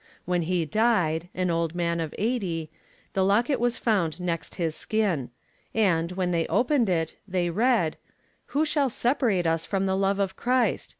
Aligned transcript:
When 0.25 0.41
he 0.41 0.65
died, 0.65 1.29
an 1.35 1.51
old 1.51 1.75
man 1.75 1.99
of 1.99 2.15
eighty, 2.17 2.71
the 3.13 3.23
locket 3.23 3.59
was 3.59 3.77
found 3.77 4.19
next 4.19 4.55
his 4.55 4.75
skin. 4.75 5.29
And, 5.75 6.13
when 6.13 6.31
they 6.31 6.47
opened 6.47 6.89
it, 6.89 7.17
they 7.27 7.51
read: 7.51 7.97
'_Who 8.49 8.65
shall 8.65 8.89
separate 8.89 9.45
us 9.45 9.63
from 9.63 9.85
the 9.85 9.95
love 9.95 10.17
of 10.17 10.35
Christ? 10.35 10.89